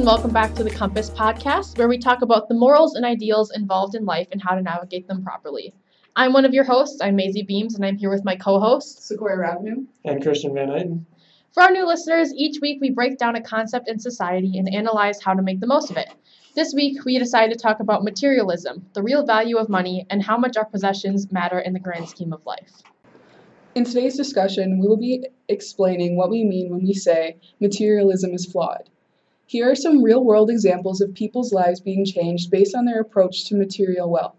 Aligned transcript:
and 0.00 0.06
welcome 0.06 0.32
back 0.32 0.54
to 0.54 0.62
the 0.62 0.70
Compass 0.70 1.10
podcast, 1.10 1.76
where 1.76 1.88
we 1.88 1.98
talk 1.98 2.22
about 2.22 2.48
the 2.48 2.54
morals 2.54 2.94
and 2.94 3.04
ideals 3.04 3.50
involved 3.50 3.96
in 3.96 4.04
life 4.04 4.28
and 4.30 4.40
how 4.40 4.54
to 4.54 4.62
navigate 4.62 5.08
them 5.08 5.24
properly. 5.24 5.74
I'm 6.14 6.32
one 6.32 6.44
of 6.44 6.54
your 6.54 6.62
hosts. 6.64 7.00
I'm 7.02 7.16
Maisie 7.16 7.42
Beams, 7.42 7.74
and 7.74 7.84
I'm 7.84 7.96
here 7.96 8.10
with 8.10 8.24
my 8.24 8.36
co-host 8.36 9.06
Sequoia 9.06 9.36
Ravenue 9.36 9.84
and 10.04 10.22
Christian 10.22 10.54
Van 10.54 10.70
Eyden. 10.70 11.06
For 11.52 11.64
our 11.64 11.72
new 11.72 11.84
listeners, 11.84 12.32
each 12.32 12.60
week 12.62 12.78
we 12.80 12.90
break 12.90 13.18
down 13.18 13.34
a 13.34 13.42
concept 13.42 13.88
in 13.88 13.98
society 13.98 14.56
and 14.56 14.72
analyze 14.72 15.20
how 15.20 15.34
to 15.34 15.42
make 15.42 15.58
the 15.58 15.66
most 15.66 15.90
of 15.90 15.96
it. 15.96 16.08
This 16.54 16.72
week, 16.72 17.04
we 17.04 17.18
decided 17.18 17.52
to 17.52 17.62
talk 17.62 17.80
about 17.80 18.04
materialism, 18.04 18.86
the 18.94 19.02
real 19.02 19.26
value 19.26 19.58
of 19.58 19.68
money, 19.68 20.06
and 20.08 20.22
how 20.22 20.38
much 20.38 20.56
our 20.56 20.64
possessions 20.64 21.30
matter 21.32 21.58
in 21.58 21.72
the 21.72 21.80
grand 21.80 22.08
scheme 22.08 22.32
of 22.32 22.46
life. 22.46 22.82
In 23.74 23.84
today's 23.84 24.16
discussion, 24.16 24.78
we 24.78 24.86
will 24.86 24.96
be 24.96 25.26
explaining 25.48 26.16
what 26.16 26.30
we 26.30 26.44
mean 26.44 26.70
when 26.70 26.84
we 26.84 26.94
say 26.94 27.36
materialism 27.60 28.32
is 28.32 28.46
flawed. 28.46 28.88
Here 29.50 29.68
are 29.68 29.74
some 29.74 30.04
real 30.04 30.22
world 30.22 30.48
examples 30.48 31.00
of 31.00 31.12
people's 31.12 31.52
lives 31.52 31.80
being 31.80 32.04
changed 32.04 32.52
based 32.52 32.72
on 32.76 32.84
their 32.84 33.00
approach 33.00 33.46
to 33.46 33.56
material 33.56 34.08
wealth. 34.08 34.36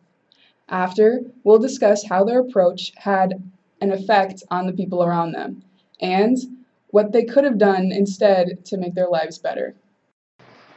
After, 0.70 1.20
we'll 1.44 1.60
discuss 1.60 2.06
how 2.06 2.24
their 2.24 2.40
approach 2.40 2.94
had 2.96 3.44
an 3.82 3.92
effect 3.92 4.42
on 4.50 4.68
the 4.68 4.72
people 4.72 5.04
around 5.04 5.34
them 5.34 5.64
and 6.00 6.38
what 6.92 7.12
they 7.12 7.26
could 7.26 7.44
have 7.44 7.58
done 7.58 7.92
instead 7.92 8.64
to 8.64 8.78
make 8.78 8.96
their 8.96 9.10
lives 9.10 9.38
better. 9.38 9.76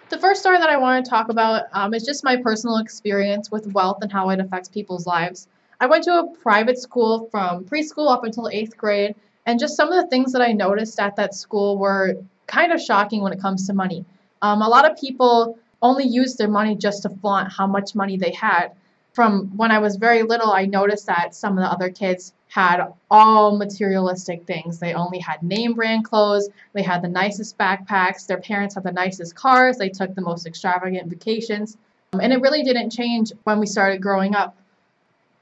The 0.09 0.19
first 0.19 0.41
story 0.41 0.59
that 0.59 0.69
I 0.69 0.79
want 0.79 1.05
to 1.05 1.09
talk 1.09 1.29
about 1.29 1.67
um, 1.73 1.95
is 1.95 2.03
just 2.03 2.25
my 2.25 2.35
personal 2.35 2.79
experience 2.79 3.53
with 3.53 3.73
wealth 3.73 3.99
and 4.03 4.11
how 4.11 4.31
it 4.31 4.41
affects 4.41 4.69
people's 4.69 5.07
lives. 5.07 5.47
I 5.79 5.87
went 5.87 6.03
to 6.05 6.19
a 6.19 6.37
private 6.43 6.79
school 6.81 7.29
from 7.31 7.67
preschool 7.67 8.11
up 8.11 8.25
until 8.25 8.49
eighth 8.49 8.77
grade, 8.77 9.15
and 9.47 9.61
just 9.61 9.77
some 9.77 9.93
of 9.93 10.03
the 10.03 10.11
things 10.11 10.33
that 10.33 10.43
I 10.43 10.51
noticed 10.51 10.99
at 10.99 11.15
that 11.15 11.35
school 11.35 11.79
were 11.79 12.17
kind 12.49 12.73
of 12.73 12.81
shocking 12.81 13.23
when 13.23 13.33
it 13.33 13.41
comes 13.41 13.69
to 13.69 13.73
money. 13.73 14.05
Um, 14.45 14.61
a 14.61 14.69
lot 14.69 14.85
of 14.85 14.99
people 14.99 15.59
only 15.81 16.05
use 16.05 16.37
their 16.37 16.49
money 16.49 16.77
just 16.77 17.05
to 17.05 17.09
flaunt 17.09 17.51
how 17.51 17.67
much 17.67 17.95
money 17.95 18.19
they 18.19 18.33
had. 18.33 18.73
From 19.15 19.47
when 19.57 19.71
I 19.71 19.79
was 19.79 19.97
very 19.97 20.23
little, 20.23 20.53
I 20.53 20.67
noticed 20.67 21.07
that 21.07 21.35
some 21.35 21.57
of 21.57 21.65
the 21.65 21.71
other 21.71 21.89
kids 21.89 22.35
had 22.49 22.93
all 23.11 23.57
materialistic 23.57 24.45
things. 24.45 24.79
They 24.79 24.93
only 24.93 25.19
had 25.19 25.43
name 25.43 25.73
brand 25.73 26.05
clothes, 26.05 26.51
they 26.75 26.83
had 26.83 27.01
the 27.01 27.09
nicest 27.09 27.57
backpacks, 27.57 28.27
their 28.27 28.37
parents 28.37 28.75
had 28.75 28.85
the 28.85 28.93
nicest 28.93 29.35
cars, 29.35 29.79
they 29.79 29.89
took 29.89 30.15
the 30.15 30.21
most 30.21 30.47
extravagant 30.47 31.09
vacations. 31.09 31.79
Um, 32.13 32.21
and 32.21 32.31
it 32.31 32.43
really 32.43 32.63
didn't 32.63 32.91
change 32.91 33.33
when 33.45 33.59
we 33.61 33.67
started 33.67 34.03
growing 34.03 34.35
up. 34.35 34.55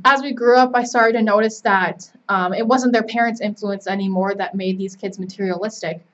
As 0.05 0.22
we 0.22 0.33
grew 0.33 0.56
up, 0.56 0.77
I 0.77 0.84
started 0.84 1.14
to 1.14 1.22
notice 1.22 1.61
that 1.62 2.09
um, 2.28 2.55
it 2.55 2.69
wasn't 2.69 2.92
their 2.92 3.03
parents' 3.03 3.41
influence 3.41 3.89
anymore 3.89 4.37
that 4.37 4.55
made 4.55 4.78
these 4.78 4.94
kids 4.94 5.19
materialistic. 5.19 6.05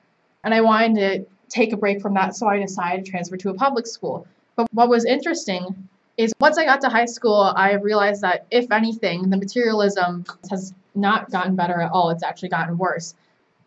And 0.43 0.53
I 0.53 0.61
wanted 0.61 0.95
to 0.95 1.25
take 1.49 1.73
a 1.73 1.77
break 1.77 2.01
from 2.01 2.13
that, 2.13 2.35
so 2.35 2.47
I 2.47 2.59
decided 2.59 3.05
to 3.05 3.11
transfer 3.11 3.37
to 3.37 3.49
a 3.49 3.53
public 3.53 3.87
school. 3.87 4.27
But 4.55 4.67
what 4.73 4.89
was 4.89 5.05
interesting 5.05 5.89
is 6.17 6.33
once 6.39 6.57
I 6.57 6.65
got 6.65 6.81
to 6.81 6.89
high 6.89 7.05
school, 7.05 7.53
I 7.55 7.73
realized 7.73 8.21
that 8.21 8.45
if 8.51 8.71
anything, 8.71 9.29
the 9.29 9.37
materialism 9.37 10.25
has 10.49 10.73
not 10.95 11.31
gotten 11.31 11.55
better 11.55 11.79
at 11.81 11.91
all, 11.91 12.09
it's 12.09 12.23
actually 12.23 12.49
gotten 12.49 12.77
worse. 12.77 13.15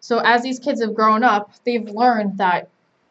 So 0.01 0.19
as 0.19 0.43
these 0.43 0.59
kids 0.59 0.83
have 0.83 0.95
grown 0.95 1.23
up, 1.23 1.53
they've 1.65 1.89
learned 1.89 2.39
that 2.39 2.69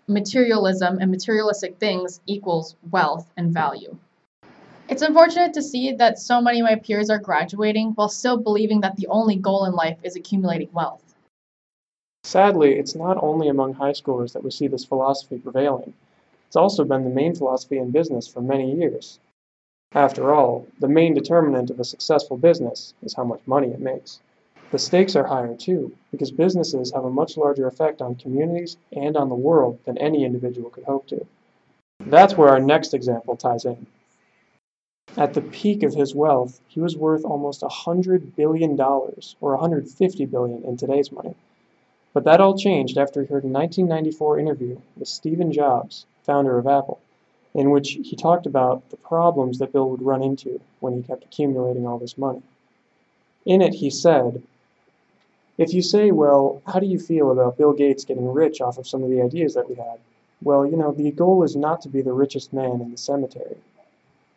materialism 0.07 0.99
and 0.99 1.09
materialistic 1.09 1.77
things 1.77 2.19
equals 2.25 2.75
wealth 2.91 3.31
and 3.37 3.53
value. 3.53 3.97
It's 4.89 5.01
unfortunate 5.01 5.53
to 5.53 5.61
see 5.61 5.93
that 5.93 6.19
so 6.19 6.41
many 6.41 6.59
of 6.59 6.65
my 6.65 6.75
peers 6.75 7.09
are 7.09 7.17
graduating 7.17 7.91
while 7.91 8.09
still 8.09 8.37
believing 8.37 8.81
that 8.81 8.97
the 8.97 9.07
only 9.07 9.37
goal 9.37 9.65
in 9.65 9.73
life 9.73 9.97
is 10.03 10.17
accumulating 10.17 10.69
wealth. 10.73 11.10
Sadly, 12.23 12.75
it's 12.75 12.95
not 12.95 13.21
only 13.21 13.47
among 13.47 13.73
high 13.73 13.93
schoolers 13.93 14.33
that 14.33 14.43
we 14.43 14.51
see 14.51 14.67
this 14.67 14.85
philosophy 14.85 15.39
prevailing. 15.39 15.93
It's 16.47 16.55
also 16.55 16.83
been 16.83 17.03
the 17.03 17.09
main 17.09 17.35
philosophy 17.35 17.77
in 17.77 17.91
business 17.91 18.27
for 18.27 18.41
many 18.41 18.75
years. 18.75 19.19
After 19.93 20.33
all, 20.33 20.67
the 20.79 20.87
main 20.87 21.13
determinant 21.13 21.69
of 21.69 21.79
a 21.79 21.83
successful 21.83 22.37
business 22.37 22.93
is 23.01 23.13
how 23.13 23.23
much 23.23 23.41
money 23.45 23.69
it 23.69 23.79
makes. 23.79 24.21
The 24.71 24.79
stakes 24.79 25.17
are 25.17 25.25
higher 25.25 25.55
too, 25.55 25.93
because 26.11 26.31
businesses 26.31 26.93
have 26.93 27.03
a 27.03 27.09
much 27.09 27.35
larger 27.35 27.67
effect 27.67 28.01
on 28.01 28.15
communities 28.15 28.77
and 28.93 29.17
on 29.17 29.27
the 29.27 29.35
world 29.35 29.79
than 29.85 29.97
any 29.97 30.23
individual 30.23 30.69
could 30.69 30.85
hope 30.85 31.07
to. 31.07 31.25
That's 31.99 32.37
where 32.37 32.49
our 32.49 32.59
next 32.59 32.93
example 32.93 33.35
ties 33.35 33.65
in. 33.65 33.85
At 35.17 35.33
the 35.33 35.41
peak 35.41 35.83
of 35.83 35.93
his 35.93 36.15
wealth, 36.15 36.61
he 36.67 36.79
was 36.79 36.95
worth 36.95 37.25
almost 37.25 37.61
$100 37.61 38.35
billion, 38.35 38.79
or 38.79 39.51
150 39.57 40.25
billion 40.27 40.63
in 40.63 40.77
today's 40.77 41.11
money. 41.11 41.35
But 42.13 42.25
that 42.25 42.41
all 42.41 42.57
changed 42.57 42.97
after 42.97 43.21
he 43.21 43.27
heard 43.27 43.45
a 43.45 43.47
1994 43.47 44.39
interview 44.39 44.81
with 44.97 45.07
Stephen 45.07 45.53
Jobs, 45.53 46.05
founder 46.23 46.57
of 46.57 46.67
Apple, 46.67 46.99
in 47.53 47.71
which 47.71 47.91
he 47.91 48.17
talked 48.17 48.45
about 48.45 48.89
the 48.89 48.97
problems 48.97 49.59
that 49.59 49.71
Bill 49.71 49.89
would 49.89 50.01
run 50.01 50.21
into 50.21 50.59
when 50.81 50.93
he 50.93 51.03
kept 51.03 51.23
accumulating 51.23 51.87
all 51.87 51.97
this 51.97 52.17
money. 52.17 52.41
In 53.45 53.61
it, 53.61 53.75
he 53.75 53.89
said, 53.89 54.43
If 55.57 55.73
you 55.73 55.81
say, 55.81 56.11
well, 56.11 56.61
how 56.67 56.79
do 56.79 56.85
you 56.85 56.99
feel 56.99 57.31
about 57.31 57.57
Bill 57.57 57.71
Gates 57.71 58.03
getting 58.03 58.33
rich 58.33 58.59
off 58.59 58.77
of 58.77 58.87
some 58.87 59.03
of 59.03 59.09
the 59.09 59.21
ideas 59.21 59.53
that 59.53 59.69
we 59.69 59.75
had? 59.75 59.99
Well, 60.43 60.65
you 60.65 60.75
know, 60.75 60.91
the 60.91 61.11
goal 61.11 61.43
is 61.43 61.55
not 61.55 61.81
to 61.81 61.89
be 61.89 62.01
the 62.01 62.11
richest 62.11 62.51
man 62.51 62.81
in 62.81 62.91
the 62.91 62.97
cemetery. 62.97 63.57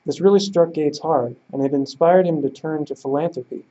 This 0.06 0.20
really 0.20 0.40
struck 0.40 0.72
Gates 0.72 1.00
hard, 1.00 1.34
and 1.52 1.64
it 1.64 1.72
inspired 1.72 2.26
him 2.26 2.42
to 2.42 2.50
turn 2.50 2.84
to 2.84 2.94
philanthropy, 2.94 3.64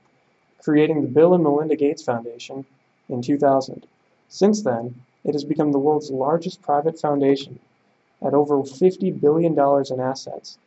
creating 0.62 1.02
the 1.02 1.08
Bill 1.08 1.34
and 1.34 1.44
Melinda 1.44 1.78
Gates 1.78 2.03
Foundation 2.03 2.66
in 3.08 3.22
2000. 3.22 3.85
Since 4.33 4.63
then, 4.63 4.95
it 5.23 5.35
has 5.35 5.44
become 5.44 5.71
the 5.71 5.77
world's 5.77 6.09
largest 6.09 6.63
private 6.63 6.99
foundation 6.99 7.59
at 8.19 8.33
over 8.33 8.57
$50 8.63 9.21
billion 9.21 9.53
in 9.53 9.99
assets 9.99 10.57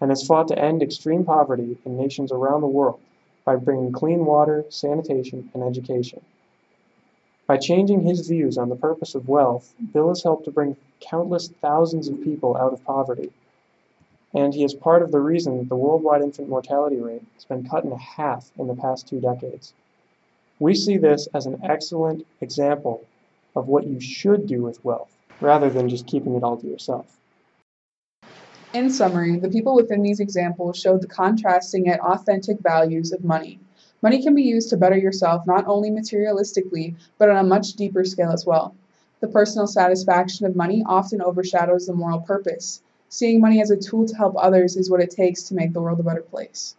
and 0.00 0.10
has 0.10 0.26
fought 0.26 0.48
to 0.48 0.58
end 0.58 0.82
extreme 0.82 1.22
poverty 1.22 1.76
in 1.84 1.98
nations 1.98 2.32
around 2.32 2.62
the 2.62 2.66
world 2.66 2.98
by 3.44 3.56
bringing 3.56 3.92
clean 3.92 4.24
water, 4.24 4.64
sanitation, 4.70 5.50
and 5.52 5.62
education. 5.62 6.22
By 7.46 7.58
changing 7.58 8.00
his 8.00 8.26
views 8.26 8.56
on 8.56 8.70
the 8.70 8.74
purpose 8.74 9.14
of 9.14 9.28
wealth, 9.28 9.74
Bill 9.92 10.08
has 10.08 10.22
helped 10.22 10.46
to 10.46 10.50
bring 10.50 10.78
countless 11.00 11.48
thousands 11.60 12.08
of 12.08 12.24
people 12.24 12.56
out 12.56 12.72
of 12.72 12.86
poverty. 12.86 13.30
And 14.32 14.54
he 14.54 14.64
is 14.64 14.72
part 14.72 15.02
of 15.02 15.12
the 15.12 15.20
reason 15.20 15.58
that 15.58 15.68
the 15.68 15.76
worldwide 15.76 16.22
infant 16.22 16.48
mortality 16.48 16.96
rate 16.96 17.26
has 17.34 17.44
been 17.44 17.68
cut 17.68 17.84
in 17.84 17.92
half 17.92 18.50
in 18.56 18.66
the 18.66 18.74
past 18.74 19.06
two 19.06 19.20
decades. 19.20 19.74
We 20.60 20.74
see 20.74 20.98
this 20.98 21.26
as 21.34 21.46
an 21.46 21.60
excellent 21.64 22.26
example 22.40 23.04
of 23.56 23.66
what 23.66 23.86
you 23.86 24.00
should 24.00 24.46
do 24.46 24.62
with 24.62 24.84
wealth, 24.84 25.16
rather 25.40 25.68
than 25.68 25.88
just 25.88 26.06
keeping 26.06 26.34
it 26.36 26.44
all 26.44 26.56
to 26.56 26.66
yourself. 26.66 27.18
In 28.72 28.90
summary, 28.90 29.38
the 29.38 29.48
people 29.48 29.74
within 29.74 30.02
these 30.02 30.20
examples 30.20 30.78
showed 30.78 31.00
the 31.00 31.06
contrasting 31.06 31.86
yet 31.86 32.00
authentic 32.00 32.60
values 32.60 33.12
of 33.12 33.24
money. 33.24 33.60
Money 34.02 34.22
can 34.22 34.34
be 34.34 34.42
used 34.42 34.70
to 34.70 34.76
better 34.76 34.96
yourself 34.96 35.46
not 35.46 35.66
only 35.66 35.90
materialistically, 35.90 36.94
but 37.18 37.30
on 37.30 37.36
a 37.36 37.48
much 37.48 37.74
deeper 37.74 38.04
scale 38.04 38.30
as 38.30 38.44
well. 38.44 38.74
The 39.20 39.28
personal 39.28 39.66
satisfaction 39.66 40.46
of 40.46 40.56
money 40.56 40.82
often 40.86 41.22
overshadows 41.22 41.86
the 41.86 41.94
moral 41.94 42.20
purpose. 42.20 42.82
Seeing 43.08 43.40
money 43.40 43.60
as 43.62 43.70
a 43.70 43.76
tool 43.76 44.06
to 44.06 44.16
help 44.16 44.34
others 44.36 44.76
is 44.76 44.90
what 44.90 45.00
it 45.00 45.10
takes 45.10 45.44
to 45.44 45.54
make 45.54 45.72
the 45.72 45.80
world 45.80 46.00
a 46.00 46.02
better 46.02 46.22
place. 46.22 46.76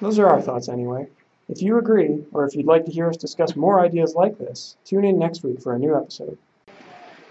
Those 0.00 0.18
are 0.18 0.28
our 0.28 0.42
thoughts 0.42 0.68
anyway. 0.68 1.08
If 1.52 1.60
you 1.60 1.76
agree, 1.76 2.24
or 2.32 2.46
if 2.46 2.56
you'd 2.56 2.64
like 2.64 2.86
to 2.86 2.90
hear 2.90 3.10
us 3.10 3.18
discuss 3.18 3.56
more 3.56 3.78
ideas 3.78 4.14
like 4.14 4.38
this, 4.38 4.78
tune 4.86 5.04
in 5.04 5.18
next 5.18 5.42
week 5.42 5.60
for 5.60 5.74
a 5.74 5.78
new 5.78 5.94
episode. 5.94 6.38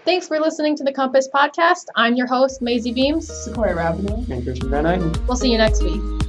Thanks 0.04 0.28
for 0.28 0.38
listening 0.38 0.76
to 0.76 0.84
the 0.84 0.92
Compass 0.92 1.28
Podcast. 1.28 1.86
I'm 1.96 2.14
your 2.14 2.28
host, 2.28 2.62
Maisie 2.62 2.92
Beams. 2.92 3.26
Sequoia 3.26 3.74
Ravenue. 3.74 4.24
And 4.32 4.44
Christian 4.44 4.70
Van 4.70 4.86
Eyden. 4.86 5.12
We'll 5.26 5.36
see 5.36 5.50
you 5.50 5.58
next 5.58 5.82
week. 5.82 6.21